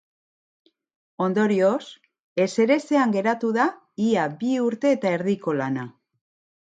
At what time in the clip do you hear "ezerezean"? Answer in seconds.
2.45-3.13